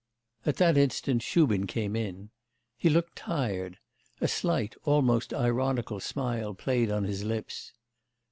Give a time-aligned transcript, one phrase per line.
[0.47, 2.31] At that instant Shubin came in.
[2.75, 3.77] He looked tired.
[4.19, 7.71] A slight almost ironical smile played on his lips.